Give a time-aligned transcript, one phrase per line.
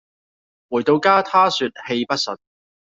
[0.67, 2.35] 回到家她說氣不順